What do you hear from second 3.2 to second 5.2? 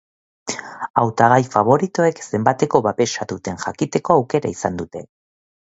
duten jakiteko aukera izan dute.